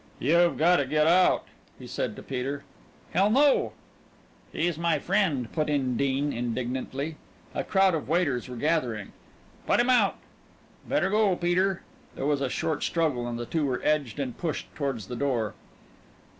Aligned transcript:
"You've 0.17 0.57
gotta 0.57 0.87
get 0.87 1.05
out!" 1.05 1.45
he 1.77 1.85
said 1.85 2.15
to 2.15 2.23
Peter. 2.23 2.63
"Hell, 3.13 3.29
no!" 3.29 3.73
"He's 4.51 4.79
my 4.79 4.97
friend!" 4.97 5.51
put 5.53 5.69
in 5.69 5.95
Dean 5.95 6.33
indignantly. 6.33 7.17
A 7.53 7.63
crowd 7.63 7.93
of 7.93 8.09
waiters 8.09 8.49
were 8.49 8.55
gathering. 8.55 9.11
"Put 9.67 9.79
him 9.79 9.91
out!" 9.91 10.17
"Better 10.89 11.11
go, 11.11 11.35
Peter." 11.35 11.83
There 12.15 12.25
was 12.25 12.41
a 12.41 12.49
short 12.49 12.81
struggle 12.81 13.27
and 13.27 13.37
the 13.37 13.45
two 13.45 13.67
were 13.67 13.79
edged 13.83 14.19
and 14.19 14.35
pushed 14.35 14.73
toward 14.73 15.01
the 15.01 15.15
door. 15.15 15.53